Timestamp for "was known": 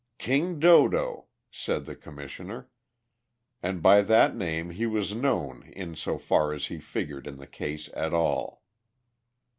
4.87-5.61